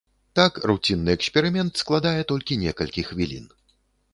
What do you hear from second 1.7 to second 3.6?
складае толькі некалькі хвілін.